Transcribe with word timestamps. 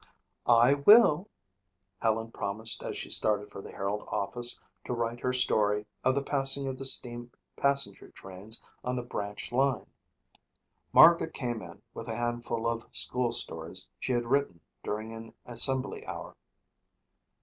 "I 0.47 0.73
will," 0.73 1.29
Helen 1.99 2.31
promised 2.31 2.81
as 2.81 2.97
she 2.97 3.11
started 3.11 3.51
for 3.51 3.61
the 3.61 3.69
Herald 3.69 4.01
office 4.07 4.59
to 4.85 4.93
write 4.95 5.19
her 5.19 5.31
story 5.31 5.85
of 6.03 6.15
the 6.15 6.23
passing 6.23 6.67
of 6.67 6.79
the 6.79 6.85
steam 6.85 7.29
passenger 7.55 8.09
trains 8.09 8.59
on 8.83 8.95
the 8.95 9.03
branch 9.03 9.51
line. 9.51 9.85
Margaret 10.91 11.35
came 11.35 11.61
in 11.61 11.83
with 11.93 12.07
a 12.07 12.15
handful 12.17 12.67
of 12.67 12.87
school 12.91 13.31
stories 13.31 13.87
she 13.99 14.13
had 14.13 14.25
written 14.25 14.61
during 14.83 15.13
an 15.13 15.35
assembly 15.45 16.03
hour. 16.07 16.35